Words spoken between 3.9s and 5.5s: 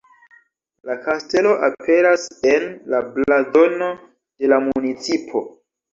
de la municipo.